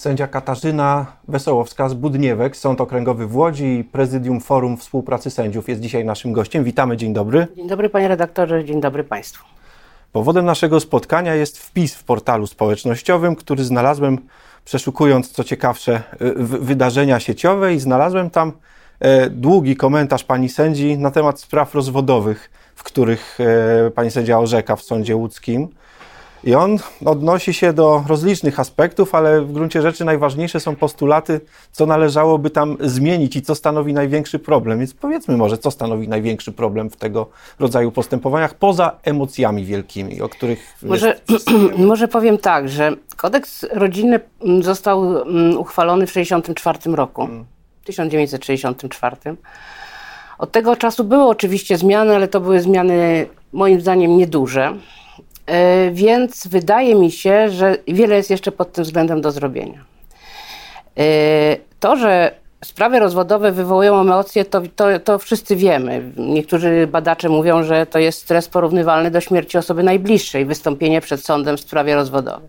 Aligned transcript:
Sędzia 0.00 0.26
Katarzyna 0.26 1.06
Wesołowska 1.28 1.88
z 1.88 1.94
Budniewek, 1.94 2.56
Sąd 2.56 2.80
Okręgowy 2.80 3.26
w 3.26 3.36
Łodzi 3.36 3.78
i 3.78 3.84
Prezydium 3.84 4.40
Forum 4.40 4.76
Współpracy 4.76 5.30
Sędziów 5.30 5.68
jest 5.68 5.80
dzisiaj 5.80 6.04
naszym 6.04 6.32
gościem. 6.32 6.64
Witamy, 6.64 6.96
dzień 6.96 7.12
dobry. 7.12 7.46
Dzień 7.56 7.68
dobry 7.68 7.88
panie 7.88 8.08
redaktorze, 8.08 8.64
dzień 8.64 8.80
dobry 8.80 9.04
państwu. 9.04 9.44
Powodem 10.12 10.44
naszego 10.44 10.80
spotkania 10.80 11.34
jest 11.34 11.58
wpis 11.58 11.94
w 11.94 12.04
portalu 12.04 12.46
społecznościowym, 12.46 13.36
który 13.36 13.64
znalazłem 13.64 14.18
przeszukując 14.64 15.30
co 15.30 15.44
ciekawsze 15.44 16.02
wydarzenia 16.44 17.20
sieciowe 17.20 17.74
i 17.74 17.80
znalazłem 17.80 18.30
tam 18.30 18.52
e, 19.00 19.30
długi 19.30 19.76
komentarz 19.76 20.24
pani 20.24 20.48
sędzi 20.48 20.98
na 20.98 21.10
temat 21.10 21.40
spraw 21.40 21.74
rozwodowych, 21.74 22.50
w 22.74 22.82
których 22.82 23.38
e, 23.86 23.90
pani 23.90 24.10
sędzia 24.10 24.38
orzeka 24.38 24.76
w 24.76 24.82
sądzie 24.82 25.16
łódzkim. 25.16 25.68
I 26.44 26.54
on 26.54 26.76
odnosi 27.04 27.54
się 27.54 27.72
do 27.72 28.04
rozlicznych 28.08 28.60
aspektów, 28.60 29.14
ale 29.14 29.40
w 29.40 29.52
gruncie 29.52 29.82
rzeczy 29.82 30.04
najważniejsze 30.04 30.60
są 30.60 30.76
postulaty, 30.76 31.40
co 31.72 31.86
należałoby 31.86 32.50
tam 32.50 32.76
zmienić 32.80 33.36
i 33.36 33.42
co 33.42 33.54
stanowi 33.54 33.92
największy 33.92 34.38
problem. 34.38 34.78
Więc 34.78 34.94
powiedzmy 34.94 35.36
może, 35.36 35.58
co 35.58 35.70
stanowi 35.70 36.08
największy 36.08 36.52
problem 36.52 36.90
w 36.90 36.96
tego 36.96 37.26
rodzaju 37.58 37.92
postępowaniach, 37.92 38.54
poza 38.54 38.96
emocjami 39.02 39.64
wielkimi, 39.64 40.22
o 40.22 40.28
których. 40.28 40.76
Może, 40.82 41.20
może 41.76 42.08
powiem 42.08 42.38
tak, 42.38 42.68
że 42.68 42.92
kodeks 43.16 43.66
rodzinny 43.72 44.20
został 44.60 45.22
mm, 45.22 45.58
uchwalony 45.58 46.06
w 46.06 46.12
1964 46.12 46.96
roku. 46.96 47.26
Hmm. 47.26 47.44
1964. 47.84 49.16
Od 50.38 50.52
tego 50.52 50.76
czasu 50.76 51.04
były 51.04 51.24
oczywiście 51.24 51.78
zmiany, 51.78 52.14
ale 52.14 52.28
to 52.28 52.40
były 52.40 52.60
zmiany 52.60 53.26
moim 53.52 53.80
zdaniem 53.80 54.16
nieduże. 54.16 54.74
E, 55.46 55.90
więc 55.90 56.46
wydaje 56.46 56.94
mi 56.94 57.10
się, 57.10 57.50
że 57.50 57.76
wiele 57.88 58.16
jest 58.16 58.30
jeszcze 58.30 58.52
pod 58.52 58.72
tym 58.72 58.84
względem 58.84 59.20
do 59.20 59.30
zrobienia. 59.30 59.84
E, 60.98 61.56
to, 61.80 61.96
że 61.96 62.34
sprawy 62.64 62.98
rozwodowe 62.98 63.52
wywołują 63.52 64.00
emocje, 64.00 64.44
to, 64.44 64.62
to, 64.76 65.00
to 65.00 65.18
wszyscy 65.18 65.56
wiemy. 65.56 66.12
Niektórzy 66.16 66.86
badacze 66.86 67.28
mówią, 67.28 67.62
że 67.62 67.86
to 67.86 67.98
jest 67.98 68.22
stres 68.22 68.48
porównywalny 68.48 69.10
do 69.10 69.20
śmierci 69.20 69.58
osoby 69.58 69.82
najbliższej, 69.82 70.44
wystąpienie 70.46 71.00
przed 71.00 71.24
sądem 71.24 71.56
w 71.56 71.60
sprawie 71.60 71.94
rozwodowej. 71.94 72.48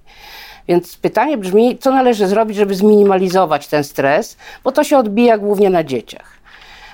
Więc 0.67 0.95
pytanie 0.95 1.37
brzmi, 1.37 1.77
co 1.77 1.91
należy 1.91 2.27
zrobić, 2.27 2.57
żeby 2.57 2.75
zminimalizować 2.75 3.67
ten 3.67 3.83
stres, 3.83 4.37
bo 4.63 4.71
to 4.71 4.83
się 4.83 4.97
odbija 4.97 5.37
głównie 5.37 5.69
na 5.69 5.83
dzieciach. 5.83 6.40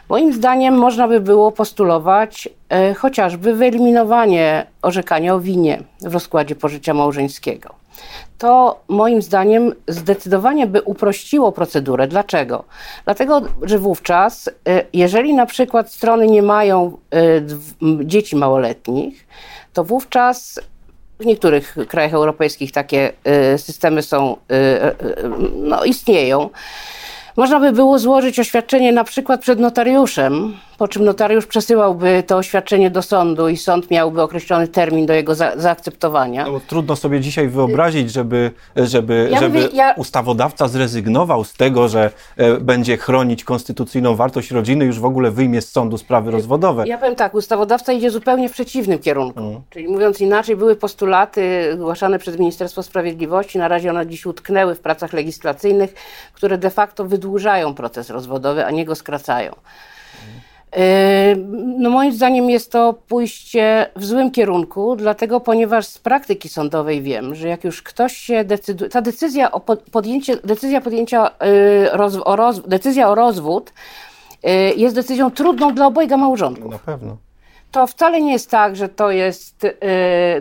Moim 0.10 0.34
zdaniem 0.34 0.76
można 0.76 1.08
by 1.08 1.20
było 1.20 1.52
postulować 1.52 2.50
e, 2.70 2.94
chociażby 2.94 3.54
wyeliminowanie 3.54 4.66
orzekania 4.82 5.34
o 5.34 5.40
winie 5.40 5.84
w 6.02 6.14
rozkładzie 6.14 6.56
pożycia 6.56 6.94
małżeńskiego. 6.94 7.76
To 8.38 8.80
moim 8.88 9.22
zdaniem 9.22 9.74
zdecydowanie 9.88 10.68
by 10.68 10.82
uprościło 10.82 11.52
procedurę. 11.52 12.08
Dlaczego? 12.08 12.64
Dlatego, 13.06 13.42
że 13.62 13.80
wówczas, 13.80 14.50
e, 14.68 14.84
jeżeli 14.94 15.34
na 15.34 15.46
przykład 15.46 15.92
strony 15.92 16.28
nie 16.28 16.42
mają 16.42 16.98
e, 17.14 17.20
dzieci 18.06 18.36
małoletnich, 18.36 19.28
to 19.74 19.84
wówczas 19.84 20.60
w 21.20 21.26
niektórych 21.26 21.76
krajach 21.88 22.14
europejskich 22.14 22.72
takie 22.72 23.14
systemy 23.58 24.02
są, 24.02 24.38
no, 25.56 25.84
istnieją 25.84 26.50
można 27.38 27.60
by 27.60 27.72
było 27.72 28.00
złożyć 28.00 28.40
oświadczenie 28.40 28.92
na 28.92 29.04
przykład 29.04 29.42
przed 29.42 29.60
notariuszem, 29.60 30.58
po 30.78 30.88
czym 30.88 31.06
notariusz 31.06 31.46
przesyłałby 31.46 32.24
to 32.28 32.38
oświadczenie 32.38 32.92
do 32.92 33.02
sądu 33.02 33.48
i 33.48 33.58
sąd 33.58 33.92
miałby 33.92 34.22
określony 34.22 34.68
termin 34.68 35.06
do 35.06 35.14
jego 35.14 35.36
za 35.36 35.52
zaakceptowania. 35.56 36.46
No, 36.48 36.62
trudno 36.68 36.96
sobie 36.96 37.20
dzisiaj 37.22 37.48
wyobrazić, 37.48 38.12
żeby, 38.12 38.52
żeby, 38.76 39.30
ja 39.32 39.40
żeby 39.40 39.60
mówię, 39.60 39.70
ja... 39.74 39.94
ustawodawca 39.94 40.68
zrezygnował 40.68 41.44
z 41.44 41.54
tego, 41.54 41.88
że 41.88 42.12
e, 42.38 42.58
będzie 42.58 42.98
chronić 42.98 43.44
konstytucyjną 43.44 44.16
wartość 44.16 44.52
rodziny, 44.52 44.86
już 44.86 45.00
w 45.00 45.06
ogóle 45.06 45.32
wyjmie 45.32 45.62
z 45.62 45.72
sądu 45.72 45.98
sprawy 45.98 46.32
rozwodowe. 46.32 46.88
Ja 46.88 46.98
powiem 46.98 47.16
tak, 47.16 47.34
ustawodawca 47.34 47.94
idzie 47.94 48.12
zupełnie 48.12 48.50
w 48.50 48.52
przeciwnym 48.52 49.00
kierunku. 49.00 49.40
Mm. 49.40 49.62
Czyli 49.70 49.88
mówiąc 49.88 50.22
inaczej, 50.22 50.56
były 50.56 50.76
postulaty 50.76 51.72
zgłaszane 51.74 52.20
przez 52.20 52.40
Ministerstwo 52.40 52.84
Sprawiedliwości, 52.84 53.58
na 53.58 53.68
razie 53.68 53.90
one 53.90 54.08
dziś 54.08 54.26
utknęły 54.26 54.76
w 54.76 54.80
pracach 54.80 55.14
legislacyjnych, 55.14 55.94
które 56.34 56.58
de 56.58 56.70
facto 56.70 57.06
wydłużają 57.06 57.74
proces 57.74 58.10
rozwodowy, 58.10 58.66
a 58.66 58.72
nie 58.72 58.86
go 58.86 58.96
skracają. 58.96 59.56
No 61.78 61.90
moim 61.90 62.14
zdaniem 62.14 62.50
jest 62.50 62.72
to 62.72 62.94
pójście 62.94 63.90
w 63.96 64.06
złym 64.06 64.32
kierunku, 64.32 64.96
dlatego 64.96 65.40
ponieważ 65.40 65.86
z 65.86 65.98
praktyki 65.98 66.50
sądowej 66.50 67.02
wiem, 67.02 67.36
że 67.36 67.48
jak 67.48 67.64
już 67.64 67.82
ktoś 67.82 68.18
się 68.18 68.44
decyduje, 68.44 68.90
ta 68.90 69.02
decyzja 69.02 69.52
o 69.52 69.60
podjęcie, 69.92 70.38
decyzja 70.44 70.82
podjęcia, 70.82 71.32
y, 71.88 72.24
o 72.24 72.36
roz, 72.36 72.62
decyzja 72.68 73.10
o 73.10 73.16
rozwód 73.16 73.74
y, 74.46 74.50
jest 74.76 74.96
decyzją 74.96 75.32
trudną 75.32 75.76
dla 75.76 75.88
obojga 75.88 76.18
małżonków. 76.18 76.72
Na 76.72 76.80
pewno. 76.80 77.18
To 77.72 77.88
wcale 77.88 78.22
nie 78.22 78.32
jest 78.32 78.52
tak, 78.52 78.76
że 78.76 78.90
to 78.90 79.12
jest 79.12 79.68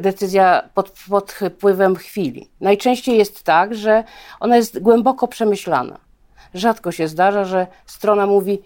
decyzja 0.00 0.62
pod, 0.75 0.92
pod 1.09 1.32
wpływem 1.32 1.97
chwili. 1.97 2.50
Najczęściej 2.60 3.19
jest 3.19 3.42
tak, 3.42 3.75
że 3.75 4.04
ona 4.41 4.56
jest 4.56 4.78
głęboko 4.78 5.28
przemyślana. 5.28 5.98
Rzadko 6.54 6.92
się 6.92 7.09
zdarza, 7.09 7.44
że 7.44 7.66
strona 7.86 8.26
mówi: 8.26 8.62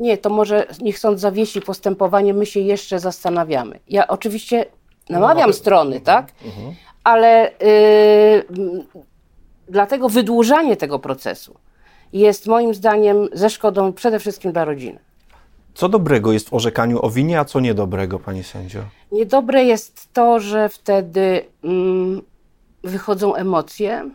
nie, 0.00 0.18
to 0.18 0.30
może 0.30 0.66
niech 0.82 0.98
sąd 0.98 1.20
zawiesi 1.20 1.60
postępowanie, 1.60 2.34
my 2.34 2.46
się 2.46 2.60
jeszcze 2.60 2.98
zastanawiamy. 2.98 3.80
Ja 3.88 4.06
oczywiście 4.08 4.66
namawiam 5.10 5.46
no, 5.46 5.52
strony, 5.52 5.96
mhm, 5.96 6.04
tak? 6.04 6.32
Mhm. 6.44 6.74
Ale 7.04 7.50
y, 7.50 8.44
dlatego 9.68 10.08
wydłużanie 10.08 10.76
tego 10.76 10.98
procesu 10.98 11.54
jest 12.12 12.46
moim 12.46 12.74
zdaniem 12.74 13.28
ze 13.32 13.50
szkodą 13.50 13.92
przede 13.92 14.18
wszystkim 14.18 14.52
dla 14.52 14.64
rodziny. 14.64 14.98
Co 15.74 15.88
dobrego 15.88 16.32
jest 16.32 16.48
w 16.48 16.54
orzekaniu 16.54 17.04
o 17.04 17.10
winie, 17.10 17.40
a 17.40 17.44
co 17.44 17.60
niedobrego, 17.60 18.18
pani 18.18 18.44
sędzio? 18.44 18.80
Niedobre 19.12 19.64
jest 19.64 20.12
to, 20.12 20.40
że 20.40 20.68
wtedy 20.68 21.44
mm, 21.64 22.22
wychodzą 22.84 23.34
emocje, 23.34 24.10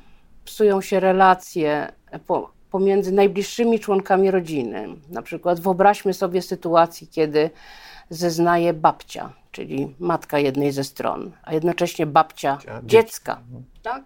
psują 0.45 0.81
się 0.81 0.99
relacje 0.99 1.91
po, 2.27 2.51
pomiędzy 2.71 3.11
najbliższymi 3.11 3.79
członkami 3.79 4.31
rodziny. 4.31 4.87
Na 5.09 5.21
przykład 5.21 5.59
wyobraźmy 5.59 6.13
sobie 6.13 6.41
sytuację, 6.41 7.07
kiedy 7.07 7.49
zeznaje 8.09 8.73
babcia, 8.73 9.33
czyli 9.51 9.95
matka 9.99 10.39
jednej 10.39 10.71
ze 10.71 10.83
stron, 10.83 11.31
a 11.43 11.53
jednocześnie 11.53 12.05
babcia 12.05 12.57
dziecka. 12.83 13.31
Mhm. 13.31 13.63
Tak? 13.81 14.03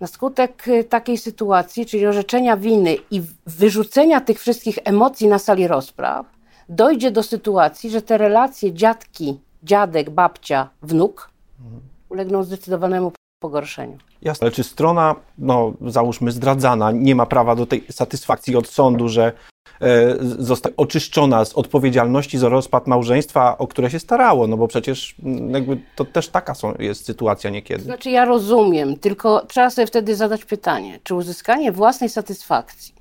Na 0.00 0.06
skutek 0.06 0.68
y, 0.68 0.84
takiej 0.84 1.18
sytuacji, 1.18 1.86
czyli 1.86 2.06
orzeczenia 2.06 2.56
winy 2.56 2.96
i 3.10 3.22
wyrzucenia 3.46 4.20
tych 4.20 4.40
wszystkich 4.40 4.78
emocji 4.84 5.28
na 5.28 5.38
sali 5.38 5.68
rozpraw, 5.68 6.26
dojdzie 6.68 7.10
do 7.10 7.22
sytuacji, 7.22 7.90
że 7.90 8.02
te 8.02 8.18
relacje 8.18 8.72
dziadki, 8.72 9.40
dziadek, 9.62 10.10
babcia, 10.10 10.68
wnuk 10.82 11.30
mhm. 11.60 11.80
ulegną 12.08 12.42
zdecydowanemu 12.42 13.12
pogorszeniu. 13.40 13.98
Jasne, 14.22 14.44
ale 14.44 14.52
czy 14.52 14.64
strona, 14.64 15.14
no 15.38 15.72
załóżmy 15.86 16.32
zdradzana, 16.32 16.90
nie 16.90 17.14
ma 17.14 17.26
prawa 17.26 17.56
do 17.56 17.66
tej 17.66 17.84
satysfakcji 17.90 18.56
od 18.56 18.68
sądu, 18.68 19.08
że 19.08 19.32
e, 19.80 20.16
zostaje 20.20 20.76
oczyszczona 20.76 21.44
z 21.44 21.52
odpowiedzialności 21.52 22.38
za 22.38 22.48
rozpad 22.48 22.86
małżeństwa, 22.86 23.58
o 23.58 23.66
które 23.66 23.90
się 23.90 23.98
starało, 23.98 24.46
no 24.46 24.56
bo 24.56 24.68
przecież 24.68 25.14
mm, 25.24 25.50
jakby 25.50 25.78
to 25.96 26.04
też 26.04 26.28
taka 26.28 26.54
są, 26.54 26.74
jest 26.78 27.06
sytuacja 27.06 27.50
niekiedy. 27.50 27.82
Znaczy 27.82 28.10
ja 28.10 28.24
rozumiem, 28.24 28.96
tylko 28.96 29.46
trzeba 29.46 29.70
sobie 29.70 29.86
wtedy 29.86 30.16
zadać 30.16 30.44
pytanie, 30.44 30.98
czy 31.02 31.14
uzyskanie 31.14 31.72
własnej 31.72 32.10
satysfakcji 32.10 32.94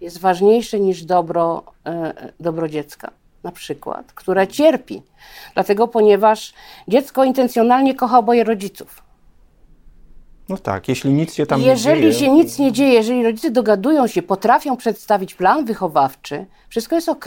jest 0.00 0.18
ważniejsze 0.18 0.80
niż 0.80 1.04
dobro, 1.04 1.62
e, 1.86 2.32
dobro 2.40 2.68
dziecka? 2.68 3.10
Na 3.42 3.52
przykład, 3.52 4.12
które 4.12 4.46
cierpi, 4.48 5.02
dlatego 5.54 5.88
ponieważ 5.88 6.54
dziecko 6.88 7.24
intencjonalnie 7.24 7.94
kocha 7.94 8.18
oboje 8.18 8.44
rodziców. 8.44 9.07
No 10.48 10.58
tak, 10.58 10.88
jeśli 10.88 11.12
nic 11.12 11.34
się 11.34 11.46
tam 11.46 11.60
jeżeli 11.60 11.94
nie 11.94 12.00
dzieje. 12.00 12.06
Jeżeli 12.06 12.26
się 12.26 12.32
nic 12.32 12.58
nie 12.58 12.72
dzieje, 12.72 12.92
jeżeli 12.92 13.24
rodzice 13.24 13.50
dogadują 13.50 14.06
się, 14.06 14.22
potrafią 14.22 14.76
przedstawić 14.76 15.34
plan 15.34 15.64
wychowawczy, 15.64 16.46
wszystko 16.68 16.94
jest 16.94 17.08
ok. 17.08 17.24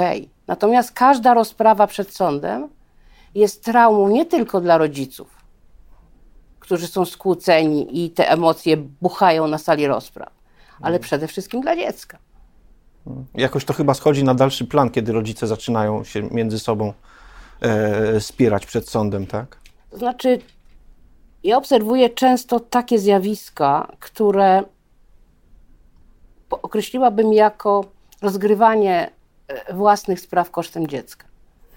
Natomiast 0.48 0.92
każda 0.92 1.34
rozprawa 1.34 1.88
przed 1.88 2.16
sądem 2.16 2.70
jest 3.36 3.64
traumą 3.64 4.10
nie 4.10 4.26
tylko 4.26 4.62
dla 4.62 4.78
rodziców, 4.78 5.28
którzy 6.60 6.88
są 6.88 7.06
skłóceni 7.06 8.06
i 8.06 8.10
te 8.10 8.30
emocje 8.30 8.78
buchają 8.78 9.48
na 9.48 9.58
sali 9.58 9.88
rozpraw, 9.88 10.34
ale 10.76 10.84
hmm. 10.84 11.02
przede 11.02 11.28
wszystkim 11.28 11.62
dla 11.62 11.76
dziecka. 11.76 12.18
Jakoś 13.34 13.66
to 13.66 13.74
chyba 13.74 13.94
schodzi 13.94 14.24
na 14.24 14.36
dalszy 14.36 14.66
plan, 14.66 14.90
kiedy 14.90 15.12
rodzice 15.12 15.48
zaczynają 15.48 16.04
się 16.04 16.22
między 16.22 16.60
sobą 16.60 16.94
e, 17.62 18.22
spierać 18.22 18.66
przed 18.66 18.90
sądem, 18.90 19.28
tak? 19.28 19.58
To 19.92 19.98
znaczy, 19.98 20.40
ja 21.44 21.58
obserwuję 21.58 22.10
często 22.10 22.60
takie 22.60 23.00
zjawiska, 23.00 23.92
które 24.00 24.64
określiłabym 26.50 27.34
jako 27.34 27.86
rozgrywanie 28.22 29.12
e, 29.48 29.74
własnych 29.74 30.20
spraw 30.20 30.52
kosztem 30.52 30.88
dziecka. 30.88 31.26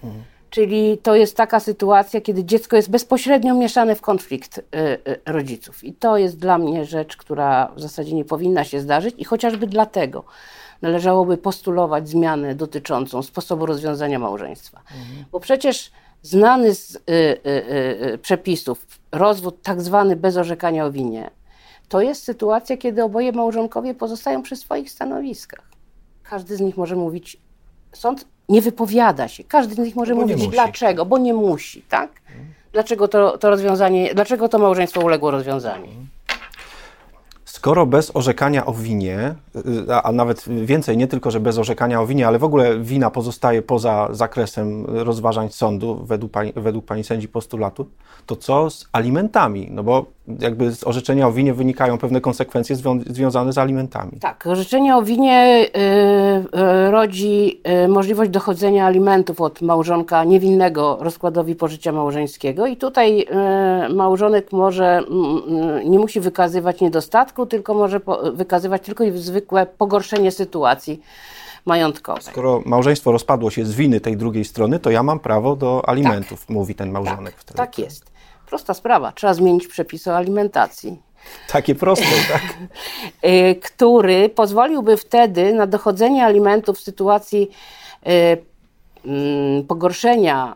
Mhm. 0.03 0.23
Czyli 0.49 0.97
to 0.97 1.15
jest 1.15 1.37
taka 1.37 1.59
sytuacja, 1.59 2.21
kiedy 2.21 2.45
dziecko 2.45 2.75
jest 2.75 2.89
bezpośrednio 2.89 3.55
mieszane 3.55 3.95
w 3.95 4.01
konflikt 4.01 4.57
y, 4.57 4.61
y, 4.81 5.19
rodziców. 5.25 5.83
I 5.83 5.93
to 5.93 6.17
jest 6.17 6.39
dla 6.39 6.57
mnie 6.57 6.85
rzecz, 6.85 7.17
która 7.17 7.71
w 7.75 7.81
zasadzie 7.81 8.15
nie 8.15 8.25
powinna 8.25 8.63
się 8.63 8.79
zdarzyć, 8.79 9.15
i 9.17 9.23
chociażby 9.23 9.67
dlatego 9.67 10.23
należałoby 10.81 11.37
postulować 11.37 12.09
zmianę 12.09 12.55
dotyczącą 12.55 13.23
sposobu 13.23 13.65
rozwiązania 13.65 14.19
małżeństwa. 14.19 14.79
Mhm. 14.79 15.25
Bo 15.31 15.39
przecież 15.39 15.91
znany 16.25 16.75
z 16.75 16.95
y, 16.95 16.99
y, 17.09 18.13
y, 18.13 18.17
przepisów 18.17 18.85
rozwód 19.11 19.61
tak 19.61 19.81
zwany 19.81 20.15
bez 20.15 20.37
orzekania 20.37 20.85
o 20.85 20.91
winie, 20.91 21.31
to 21.89 22.01
jest 22.01 22.23
sytuacja, 22.23 22.77
kiedy 22.77 23.03
oboje 23.03 23.31
małżonkowie 23.31 23.93
pozostają 23.93 24.43
przy 24.43 24.55
swoich 24.55 24.91
stanowiskach. 24.91 25.65
Każdy 26.23 26.55
z 26.55 26.61
nich 26.61 26.77
może 26.77 26.95
mówić, 26.95 27.37
sąd 27.93 28.25
nie 28.49 28.61
wypowiada 28.61 29.27
się, 29.27 29.43
każdy 29.43 29.75
z 29.75 29.77
nich 29.77 29.95
może 29.95 30.15
no 30.15 30.21
mówić 30.21 30.47
dlaczego, 30.47 31.05
bo 31.05 31.17
nie 31.17 31.33
musi, 31.33 31.81
tak? 31.81 32.21
Dlaczego 32.73 33.07
to, 33.07 33.37
to 33.37 33.49
rozwiązanie, 33.49 34.13
dlaczego 34.13 34.49
to 34.49 34.59
małżeństwo 34.59 35.01
uległo 35.01 35.31
rozwiązaniu? 35.31 35.87
Skoro 37.65 37.85
bez 37.85 38.11
orzekania 38.15 38.65
o 38.65 38.73
winie, 38.73 39.35
y, 39.89 39.93
a 40.03 40.11
nawet 40.11 40.45
więcej, 40.65 40.97
nie 40.97 41.07
tylko, 41.07 41.31
że 41.31 41.39
bez 41.39 41.57
orzekania 41.57 42.01
o 42.01 42.07
winie, 42.07 42.27
ale 42.27 42.39
w 42.39 42.43
ogóle 42.43 42.79
wina 42.79 43.11
pozostaje 43.11 43.61
poza 43.61 44.07
zakresem 44.11 44.85
rozważań 44.85 45.49
sądu 45.49 46.05
według 46.05 46.31
pani, 46.31 46.53
według 46.55 46.85
pani 46.85 47.03
sędzi 47.03 47.27
postulatu, 47.27 47.89
to 48.25 48.35
co 48.35 48.69
z 48.69 48.89
alimentami? 48.91 49.67
No 49.71 49.83
bo 49.83 50.05
jakby 50.39 50.71
z 50.71 50.87
orzeczenia 50.87 51.27
o 51.27 51.31
winie 51.31 51.53
wynikają 51.53 51.97
pewne 51.97 52.21
konsekwencje 52.21 52.75
zwią 52.75 52.99
związane 53.07 53.53
z 53.53 53.57
alimentami. 53.57 54.11
Tak, 54.19 54.47
orzeczenie 54.47 54.95
o 54.95 55.01
winie 55.01 55.67
y, 55.75 55.79
y, 56.84 56.84
rodzi 57.05 57.61
y, 57.85 57.87
możliwość 57.87 58.31
dochodzenia 58.31 58.85
alimentów 58.85 59.41
od 59.41 59.61
małżonka 59.61 60.23
niewinnego 60.23 60.97
rozkładowi 61.01 61.55
pożycia 61.55 61.91
małżeńskiego 61.91 62.67
i 62.67 62.77
tutaj 62.77 63.21
y, 63.89 63.93
małżonek 63.93 64.51
może, 64.51 65.03
y, 65.81 65.85
nie 65.89 65.99
musi 65.99 66.19
wykazywać 66.19 66.81
niedostatku, 66.81 67.45
tylko 67.45 67.73
może 67.73 67.99
wykazywać 68.33 68.81
tylko 68.81 69.03
i 69.03 69.11
zwykłe 69.11 69.65
pogorszenie 69.65 70.31
sytuacji 70.31 71.01
majątkowej. 71.65 72.23
Skoro 72.23 72.61
małżeństwo 72.65 73.11
rozpadło 73.11 73.49
się 73.49 73.65
z 73.65 73.75
winy 73.75 73.99
tej 73.99 74.17
drugiej 74.17 74.45
strony, 74.45 74.79
to 74.79 74.89
ja 74.91 75.03
mam 75.03 75.19
prawo 75.19 75.55
do 75.55 75.89
alimentów, 75.89 76.39
tak. 76.39 76.49
mówi 76.49 76.75
ten 76.75 76.91
małżonek 76.91 77.33
tak, 77.33 77.41
wtedy. 77.41 77.57
Tak 77.57 77.79
jest. 77.79 78.11
Prosta 78.45 78.73
sprawa. 78.73 79.11
Trzeba 79.11 79.33
zmienić 79.33 79.67
przepisy 79.67 80.11
o 80.11 80.17
alimentacji. 80.17 81.04
Takie 81.47 81.75
proste, 81.75 82.05
tak? 82.33 82.41
Y, 83.25 83.55
który 83.55 84.29
pozwoliłby 84.29 84.97
wtedy 84.97 85.53
na 85.53 85.67
dochodzenie 85.67 86.25
alimentów 86.25 86.77
w 86.77 86.83
sytuacji 86.83 87.51
y, 88.07 88.37
mm, 89.05 89.63
pogorszenia, 89.63 90.55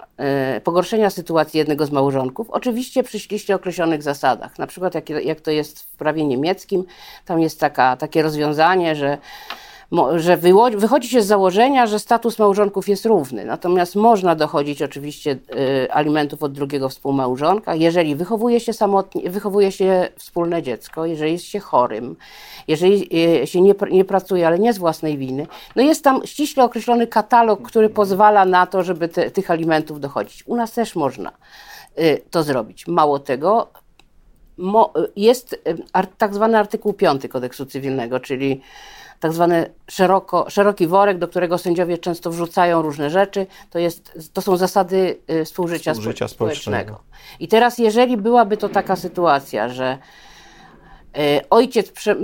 y, 0.57 0.61
pogorszenia 0.61 1.09
sytuacji 1.09 1.57
jednego 1.57 1.85
z 1.85 1.91
małżonków, 1.91 2.49
oczywiście 2.49 3.03
przy 3.03 3.19
ściśle 3.19 3.55
określonych 3.55 4.03
zasadach. 4.03 4.59
Na 4.59 4.67
przykład 4.67 4.95
jak, 4.95 5.09
jak 5.09 5.41
to 5.41 5.51
jest 5.51 5.83
w 5.83 5.97
prawie 5.97 6.25
niemieckim, 6.25 6.83
tam 7.25 7.39
jest 7.39 7.59
taka, 7.59 7.97
takie 7.97 8.21
rozwiązanie, 8.21 8.95
że 8.95 9.17
że 10.15 10.37
wychodzi 10.77 11.09
się 11.09 11.21
z 11.21 11.27
założenia, 11.27 11.87
że 11.87 11.99
status 11.99 12.39
małżonków 12.39 12.89
jest 12.89 13.05
równy. 13.05 13.45
Natomiast 13.45 13.95
można 13.95 14.35
dochodzić 14.35 14.81
oczywiście 14.81 15.31
y, 15.31 15.91
alimentów 15.91 16.43
od 16.43 16.51
drugiego 16.51 16.89
współmałżonka, 16.89 17.75
jeżeli 17.75 18.15
wychowuje 18.15 18.59
się 18.59 18.73
samotnie, 18.73 19.29
wychowuje 19.29 19.71
się 19.71 20.09
wspólne 20.15 20.63
dziecko, 20.63 21.05
jeżeli 21.05 21.31
jest 21.31 21.45
się 21.45 21.59
chorym, 21.59 22.15
jeżeli 22.67 23.09
y, 23.41 23.47
się 23.47 23.61
nie, 23.61 23.75
nie 23.91 24.05
pracuje, 24.05 24.47
ale 24.47 24.59
nie 24.59 24.73
z 24.73 24.77
własnej 24.77 25.17
winy. 25.17 25.47
No 25.75 25.81
jest 25.81 26.03
tam 26.03 26.25
ściśle 26.25 26.63
określony 26.63 27.07
katalog, 27.07 27.61
który 27.61 27.89
pozwala 27.89 28.45
na 28.45 28.65
to, 28.65 28.83
żeby 28.83 29.07
te, 29.07 29.31
tych 29.31 29.51
alimentów 29.51 29.99
dochodzić. 29.99 30.43
U 30.47 30.55
nas 30.55 30.71
też 30.71 30.95
można 30.95 31.31
y, 31.99 32.21
to 32.31 32.43
zrobić. 32.43 32.87
Mało 32.87 33.19
tego, 33.19 33.67
jest 35.15 35.63
tak 36.17 36.33
zwany 36.33 36.57
artykuł 36.57 36.93
5 36.93 37.27
kodeksu 37.27 37.65
cywilnego, 37.65 38.19
czyli 38.19 38.61
tak 39.19 39.33
zwany 39.33 39.73
szeroko, 39.87 40.49
szeroki 40.49 40.87
worek, 40.87 41.17
do 41.17 41.27
którego 41.27 41.57
sędziowie 41.57 41.97
często 41.97 42.31
wrzucają 42.31 42.81
różne 42.81 43.09
rzeczy. 43.09 43.47
To, 43.69 43.79
jest, 43.79 44.31
to 44.33 44.41
są 44.41 44.57
zasady 44.57 45.17
y, 45.29 45.45
współżycia, 45.45 45.93
współżycia 45.93 46.27
społecznego. 46.27 46.99
I 47.39 47.47
teraz, 47.47 47.77
jeżeli 47.77 48.17
byłaby 48.17 48.57
to 48.57 48.69
taka 48.69 48.95
sytuacja, 48.95 49.69
że 49.69 49.97
y, 51.17 51.49
ojciec, 51.49 51.91
prze... 51.91 52.15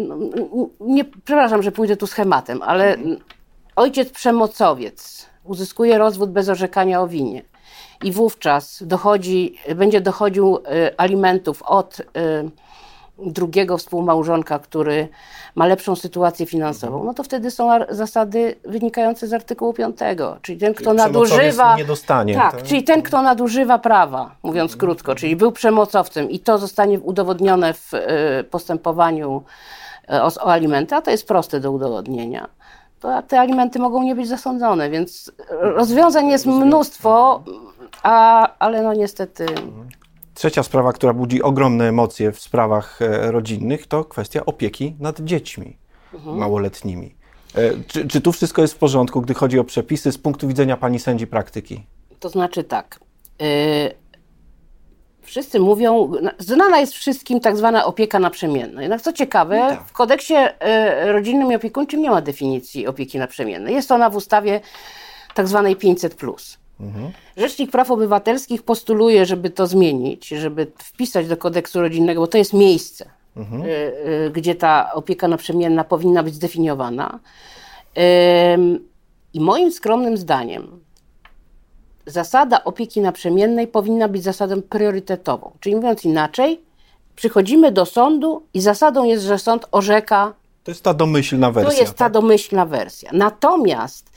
nie, 0.80 1.06
przepraszam, 1.06 1.64
że 1.64 1.72
pójdę 1.72 1.98
tu 1.98 2.08
schematem, 2.08 2.62
ale 2.62 2.98
ojciec 3.76 4.10
przemocowiec 4.10 5.26
uzyskuje 5.44 5.98
rozwód 5.98 6.32
bez 6.32 6.50
orzekania 6.50 7.02
o 7.02 7.08
winie 7.08 7.44
i 8.04 8.12
wówczas 8.12 8.84
dochodzi, 8.84 9.56
będzie 9.76 10.02
dochodził 10.02 10.58
y, 10.58 10.98
alimentów 10.98 11.64
od 11.64 12.02
drugiego 13.18 13.78
współmałżonka, 13.78 14.60
który 14.60 15.08
ma 15.56 15.66
lepszą 15.66 15.96
sytuację 15.96 16.46
finansową, 16.46 17.04
no 17.04 17.14
to 17.14 17.24
wtedy 17.24 17.52
są 17.52 17.70
zasady 17.90 18.56
wynikające 18.66 19.28
z 19.28 19.34
artykułu 19.34 19.74
5. 19.74 19.98
Czyli 20.42 20.60
ten, 20.60 20.74
kto 20.74 20.94
nadużywa. 20.94 21.76
Nie 21.76 21.86
dostanie, 21.86 22.36
tak, 22.36 22.52
tak, 22.52 22.64
czyli 22.64 22.84
ten, 22.84 23.02
kto 23.02 23.22
nadużywa 23.22 23.80
prawa, 23.80 24.36
mówiąc 24.44 24.72
mhm. 24.72 24.80
krótko, 24.80 25.16
czyli 25.16 25.36
był 25.36 25.52
przemocowcem 25.52 26.30
i 26.30 26.40
to 26.40 26.58
zostanie 26.58 27.00
udowodnione 27.00 27.74
w 27.74 27.94
y, 27.94 28.44
postępowaniu 28.44 29.44
y, 30.14 30.22
o, 30.22 30.26
o 30.26 30.52
alimenty, 30.52 30.96
a 30.96 31.02
to 31.02 31.12
jest 31.12 31.28
proste 31.28 31.60
do 31.60 31.72
udowodnienia. 31.72 32.48
To 33.00 33.22
te 33.22 33.40
alimenty 33.40 33.80
mogą 33.80 34.04
nie 34.04 34.16
być 34.16 34.28
zasądzone, 34.28 34.90
więc 34.90 35.32
rozwiązań 35.50 36.28
jest 36.28 36.46
mnóstwo, 36.46 37.44
a, 38.04 38.48
ale 38.60 38.84
no 38.84 38.94
niestety. 38.94 39.46
Trzecia 40.34 40.64
sprawa, 40.64 40.94
która 40.94 41.14
budzi 41.14 41.42
ogromne 41.42 41.88
emocje 41.90 42.32
w 42.32 42.40
sprawach 42.40 43.02
e, 43.02 43.32
rodzinnych, 43.32 43.88
to 43.88 44.06
kwestia 44.06 44.46
opieki 44.46 44.96
nad 45.00 45.22
dziećmi 45.22 45.78
mhm. 46.14 46.38
małoletnimi. 46.38 47.16
E, 47.56 47.72
czy, 47.88 48.08
czy 48.08 48.22
tu 48.22 48.32
wszystko 48.32 48.62
jest 48.62 48.74
w 48.74 48.78
porządku, 48.78 49.22
gdy 49.22 49.34
chodzi 49.34 49.60
o 49.60 49.64
przepisy 49.64 50.12
z 50.12 50.18
punktu 50.18 50.48
widzenia 50.48 50.78
pani 50.78 51.00
sędzi 51.00 51.28
praktyki? 51.28 51.84
To 52.20 52.30
znaczy 52.30 52.64
tak. 52.64 53.00
Yy, 53.40 53.48
wszyscy 55.22 55.60
mówią, 55.60 56.12
znana 56.40 56.80
jest 56.80 56.94
wszystkim 56.94 57.40
tak 57.40 57.58
zwana 57.58 57.86
opieka 57.86 58.20
naprzemienna. 58.20 58.82
Jednak 58.82 59.02
co 59.02 59.14
ciekawe, 59.14 59.60
no 59.60 59.70
tak. 59.70 59.88
w 59.88 59.94
kodeksie 59.94 60.34
yy, 60.34 61.12
rodzinnym 61.12 61.52
i 61.52 61.56
opiekuńczym 61.56 62.02
nie 62.02 62.10
ma 62.10 62.22
definicji 62.22 62.88
opieki 62.88 63.20
naprzemiennej. 63.20 63.76
Jest 63.76 63.92
ona 63.92 64.10
w 64.10 64.16
ustawie 64.16 64.62
tak 65.34 65.48
zwanej 65.48 65.76
500. 65.76 66.16
Mhm. 66.80 67.12
Rzecznik 67.38 67.72
Praw 67.72 67.92
Obywatelskich 67.92 68.63
postuluje, 68.63 69.25
żeby 69.25 69.50
to 69.50 69.68
zmienić, 69.68 70.27
żeby 70.27 70.72
wpisać 70.77 71.27
do 71.27 71.38
kodeksu 71.38 71.81
rodzinnego, 71.81 72.22
bo 72.22 72.27
to 72.27 72.38
jest 72.38 72.54
miejsce, 72.54 73.10
mhm. 73.36 73.62
y, 73.62 73.66
y, 73.68 74.31
gdzie 74.33 74.56
ta 74.56 74.94
opieka 74.94 75.27
naprzemienna 75.27 75.83
powinna 75.83 76.24
być 76.24 76.36
zdefiniowana. 76.36 77.19
Y, 77.98 78.01
I 79.34 79.39
moim 79.39 79.72
skromnym 79.72 80.17
zdaniem 80.17 80.86
zasada 82.05 82.63
opieki 82.63 83.01
naprzemiennej 83.01 83.67
powinna 83.67 84.08
być 84.08 84.24
zasadą 84.24 84.62
priorytetową. 84.62 85.51
Czyli 85.60 85.75
mówiąc 85.75 86.05
inaczej, 86.05 86.62
przychodzimy 87.15 87.72
do 87.72 87.86
sądu 87.86 88.44
i 88.53 88.62
zasadą 88.62 89.03
jest, 89.03 89.24
że 89.24 89.39
sąd 89.39 89.65
orzeka. 89.72 90.34
To 90.63 90.72
jest 90.72 90.84
ta 90.84 90.94
domyślna 90.94 91.51
wersja. 91.51 91.72
To 91.72 91.82
jest 91.82 91.94
ta 91.94 92.05
tak? 92.05 92.13
domyślna 92.13 92.65
wersja. 92.65 93.10
Natomiast 93.13 94.12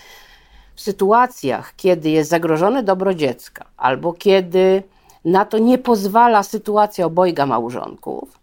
w 0.78 0.80
sytuacjach, 0.80 1.73
kiedy 1.76 2.11
jest 2.11 2.30
zagrożone 2.30 2.82
dobro 2.82 3.14
dziecka, 3.14 3.64
albo 3.76 4.12
kiedy 4.12 4.82
na 5.25 5.44
to 5.44 5.58
nie 5.58 5.78
pozwala 5.78 6.42
sytuacja 6.42 7.06
obojga 7.06 7.47
małżonków, 7.47 8.38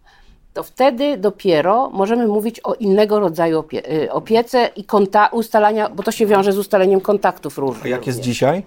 to 0.54 0.62
wtedy 0.62 1.16
dopiero 1.16 1.90
możemy 1.90 2.26
mówić 2.26 2.60
o 2.60 2.74
innego 2.74 3.20
rodzaju 3.20 3.58
opie 3.58 3.92
y, 4.02 4.12
opiece 4.12 4.70
i 4.76 4.84
ustalania, 5.32 5.88
bo 5.90 6.02
to 6.02 6.12
się 6.12 6.26
wiąże 6.26 6.52
z 6.52 6.58
ustaleniem 6.58 7.00
kontaktów 7.00 7.58
różnych. 7.58 7.84
A 7.84 7.88
jak 7.88 8.06
jest 8.06 8.20
dzisiaj? 8.20 8.62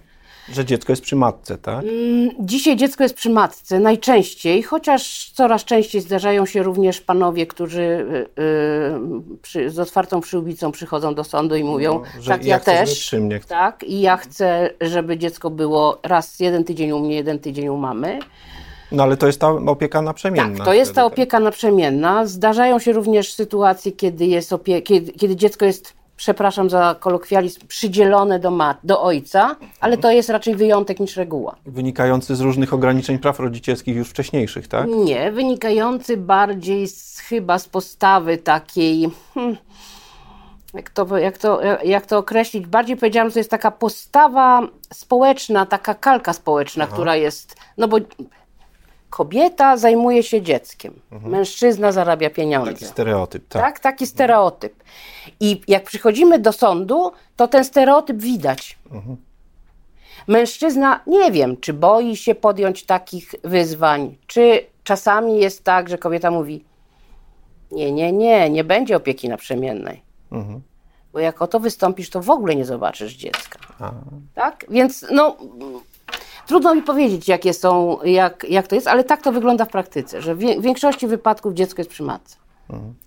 Że 0.53 0.65
dziecko 0.65 0.91
jest 0.91 1.01
przy 1.01 1.15
matce, 1.15 1.57
tak? 1.57 1.83
Mm, 1.83 2.29
dzisiaj 2.39 2.75
dziecko 2.75 3.03
jest 3.03 3.15
przy 3.15 3.29
matce 3.29 3.79
najczęściej, 3.79 4.63
chociaż 4.63 5.31
coraz 5.35 5.65
częściej 5.65 6.01
zdarzają 6.01 6.45
się 6.45 6.63
również 6.63 7.01
panowie, 7.01 7.47
którzy 7.47 8.05
yy, 8.37 9.37
przy, 9.41 9.69
z 9.69 9.79
otwartą 9.79 10.21
przyłbicą 10.21 10.71
przychodzą 10.71 11.15
do 11.15 11.23
sądu 11.23 11.55
i 11.55 11.63
mówią, 11.63 11.93
no, 11.93 12.23
tak 12.27 12.45
ja, 12.45 12.55
ja 12.55 12.59
też, 12.59 13.15
tak, 13.47 13.83
i 13.83 14.01
ja 14.01 14.17
chcę, 14.17 14.69
żeby 14.81 15.17
dziecko 15.17 15.49
było 15.49 15.99
raz 16.03 16.39
jeden 16.39 16.63
tydzień 16.63 16.91
u 16.91 16.99
mnie, 16.99 17.15
jeden 17.15 17.39
tydzień 17.39 17.67
u 17.67 17.77
mamy. 17.77 18.19
No 18.91 19.03
ale 19.03 19.17
to 19.17 19.27
jest 19.27 19.39
ta 19.39 19.49
opieka 19.49 20.01
naprzemienna. 20.01 20.57
Tak, 20.57 20.65
to 20.65 20.73
jest 20.73 20.95
ta 20.95 21.03
tak. 21.03 21.13
opieka 21.13 21.39
naprzemienna. 21.39 22.25
Zdarzają 22.25 22.79
się 22.79 22.91
również 22.91 23.33
sytuacje, 23.33 23.91
kiedy, 23.91 24.25
jest 24.25 24.51
opie- 24.51 24.81
kiedy, 24.81 25.11
kiedy 25.11 25.35
dziecko 25.35 25.65
jest 25.65 25.98
przepraszam 26.19 26.69
za 26.69 26.95
kolokwializm, 26.99 27.67
przydzielone 27.67 28.39
do, 28.39 28.51
mat, 28.51 28.77
do 28.83 29.01
ojca, 29.01 29.55
ale 29.79 29.97
to 29.97 30.11
jest 30.11 30.29
raczej 30.29 30.55
wyjątek 30.55 30.99
niż 30.99 31.17
reguła. 31.17 31.55
Wynikający 31.65 32.35
z 32.35 32.41
różnych 32.41 32.73
ograniczeń 32.73 33.19
praw 33.19 33.39
rodzicielskich 33.39 33.95
już 33.95 34.09
wcześniejszych, 34.09 34.67
tak? 34.67 34.87
Nie, 34.87 35.31
wynikający 35.31 36.17
bardziej 36.17 36.87
z, 36.87 37.19
chyba 37.19 37.59
z 37.59 37.67
postawy 37.67 38.37
takiej. 38.37 39.09
Hmm, 39.33 39.57
jak 40.73 40.89
to, 40.89 41.17
jak, 41.17 41.37
to, 41.37 41.61
jak 41.83 42.05
to 42.05 42.17
określić? 42.17 42.67
Bardziej 42.67 42.97
powiedziałam, 42.97 43.29
że 43.29 43.33
to 43.33 43.39
jest 43.39 43.51
taka 43.51 43.71
postawa 43.71 44.67
społeczna, 44.93 45.65
taka 45.65 45.93
kalka 45.93 46.33
społeczna, 46.33 46.87
która 46.87 47.15
jest, 47.15 47.55
no 47.77 47.87
bo 47.87 47.97
kobieta 49.09 49.77
zajmuje 49.77 50.23
się 50.23 50.41
dzieckiem, 50.41 51.01
mężczyzna 51.11 51.91
zarabia 51.91 52.29
pieniądze. 52.29 52.73
Taki 52.73 52.85
stereotyp, 52.85 53.47
tak. 53.47 53.61
Tak, 53.61 53.79
taki 53.79 54.07
stereotyp. 54.07 54.83
I 55.39 55.61
jak 55.67 55.83
przychodzimy 55.83 56.39
do 56.39 56.53
sądu, 56.53 57.11
to 57.35 57.47
ten 57.47 57.63
stereotyp 57.63 58.17
widać. 58.17 58.77
Mężczyzna, 60.27 60.99
nie 61.07 61.31
wiem, 61.31 61.57
czy 61.57 61.73
boi 61.73 62.15
się 62.15 62.35
podjąć 62.35 62.85
takich 62.85 63.35
wyzwań, 63.43 64.15
czy 64.27 64.65
czasami 64.83 65.39
jest 65.39 65.63
tak, 65.63 65.89
że 65.89 65.97
kobieta 65.97 66.31
mówi: 66.31 66.65
Nie, 67.71 67.91
nie, 67.91 68.11
nie, 68.11 68.49
nie 68.49 68.63
będzie 68.63 68.95
opieki 68.95 69.29
naprzemiennej. 69.29 70.01
Bo 71.13 71.19
jak 71.19 71.41
o 71.41 71.47
to 71.47 71.59
wystąpisz, 71.59 72.09
to 72.09 72.21
w 72.21 72.29
ogóle 72.29 72.55
nie 72.55 72.65
zobaczysz 72.65 73.13
dziecka. 73.13 73.59
Tak? 74.35 74.65
Więc 74.69 75.05
no, 75.11 75.37
trudno 76.49 76.75
mi 76.75 76.81
powiedzieć, 76.81 77.27
jakie 77.27 77.53
są, 77.53 77.97
jak, 78.03 78.45
jak 78.49 78.67
to 78.67 78.75
jest, 78.75 78.87
ale 78.87 79.03
tak 79.03 79.21
to 79.21 79.31
wygląda 79.31 79.65
w 79.65 79.69
praktyce, 79.69 80.21
że 80.21 80.35
w 80.35 80.39
większości 80.39 81.07
wypadków 81.07 81.53
dziecko 81.53 81.81
jest 81.81 81.89
przy 81.89 82.03
matce. 82.03 82.37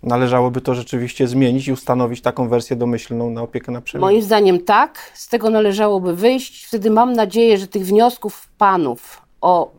Należałoby 0.02 0.60
to 0.60 0.74
rzeczywiście 0.74 1.28
zmienić 1.28 1.68
i 1.68 1.72
ustanowić 1.72 2.20
taką 2.20 2.48
wersję 2.48 2.76
domyślną 2.76 3.30
na 3.30 3.42
opiekę 3.42 3.72
naprzemienną. 3.72 4.06
Moim 4.06 4.22
zdaniem 4.22 4.64
tak, 4.64 5.12
z 5.14 5.28
tego 5.28 5.50
należałoby 5.50 6.16
wyjść. 6.16 6.66
Wtedy 6.66 6.90
mam 6.90 7.12
nadzieję, 7.12 7.58
że 7.58 7.66
tych 7.66 7.86
wniosków 7.86 8.48
panów 8.58 9.22
o 9.40 9.72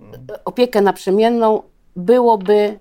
opiekę 0.46 0.82
naprzemienną 0.82 1.62
byłoby 1.96 2.80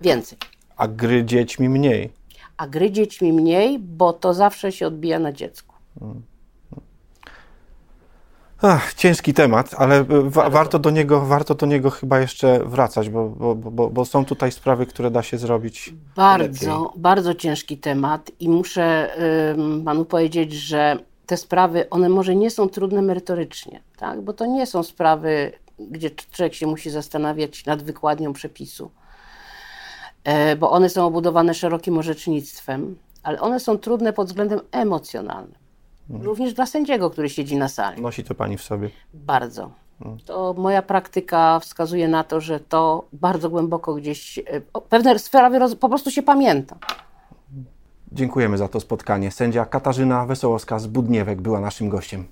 więcej. 0.00 0.38
A 0.76 0.88
gry 0.88 1.24
dziećmi 1.24 1.68
mniej. 1.68 2.10
A 2.56 2.66
gry 2.66 2.90
dziećmi 2.90 3.32
mniej, 3.32 3.78
bo 3.78 4.12
to 4.12 4.34
zawsze 4.34 4.72
się 4.72 4.86
odbija 4.86 5.18
na 5.18 5.32
dziecku. 5.32 5.74
Ach, 8.62 8.94
ciężki 8.94 9.34
temat, 9.34 9.74
ale 9.78 9.96
e, 9.98 10.04
wa- 10.30 10.50
warto, 10.50 10.78
do 10.78 10.90
niego, 10.90 11.20
warto 11.20 11.54
do 11.54 11.66
niego 11.66 11.90
chyba 11.90 12.20
jeszcze 12.20 12.64
wracać, 12.64 13.08
bo, 13.10 13.28
bo, 13.28 13.54
bo, 13.54 13.90
bo 13.90 14.04
są 14.04 14.24
tutaj 14.24 14.52
sprawy, 14.52 14.86
które 14.86 15.10
da 15.10 15.22
się 15.22 15.38
zrobić. 15.38 15.94
Bardzo, 16.16 16.92
bardzo 16.96 17.34
ciężki 17.34 17.78
temat 17.78 18.30
i 18.40 18.48
muszę 18.48 19.10
ym, 19.58 19.82
panu 19.84 20.04
powiedzieć, 20.04 20.52
że 20.52 20.98
te 21.26 21.36
sprawy, 21.36 21.90
one 21.90 22.08
może 22.08 22.36
nie 22.36 22.50
są 22.50 22.68
trudne 22.68 23.02
merytorycznie, 23.02 23.80
tak? 23.98 24.20
bo 24.22 24.32
to 24.32 24.46
nie 24.46 24.66
są 24.66 24.82
sprawy, 24.82 25.52
gdzie 25.78 26.10
człowiek 26.10 26.54
się 26.54 26.66
musi 26.66 26.90
zastanawiać 26.90 27.66
nad 27.66 27.82
wykładnią 27.82 28.32
przepisu, 28.32 28.90
e, 30.24 30.56
bo 30.56 30.70
one 30.70 30.88
są 30.88 31.06
obudowane 31.06 31.54
szerokim 31.54 31.98
orzecznictwem, 31.98 32.96
ale 33.22 33.40
one 33.40 33.60
są 33.60 33.78
trudne 33.78 34.12
pod 34.12 34.26
względem 34.26 34.60
emocjonalnym. 34.72 35.65
Również 36.10 36.54
dla 36.54 36.66
sędziego, 36.66 37.10
który 37.10 37.28
siedzi 37.28 37.56
na 37.56 37.68
sali. 37.68 38.02
Nosi 38.02 38.24
to 38.24 38.34
pani 38.34 38.56
w 38.56 38.62
sobie. 38.62 38.90
Bardzo. 39.14 39.70
To 40.24 40.54
moja 40.58 40.82
praktyka 40.82 41.60
wskazuje 41.60 42.08
na 42.08 42.24
to, 42.24 42.40
że 42.40 42.60
to 42.60 43.04
bardzo 43.12 43.50
głęboko 43.50 43.94
gdzieś, 43.94 44.38
e, 44.38 44.42
pewne 44.88 45.18
sprawy 45.18 45.76
po 45.76 45.88
prostu 45.88 46.10
się 46.10 46.22
pamięta. 46.22 46.76
Dziękujemy 48.12 48.58
za 48.58 48.68
to 48.68 48.80
spotkanie. 48.80 49.30
Sędzia 49.30 49.64
Katarzyna 49.64 50.26
Wesołowska 50.26 50.78
z 50.78 50.86
Budniewek 50.86 51.40
była 51.40 51.60
naszym 51.60 51.88
gościem. 51.88 52.26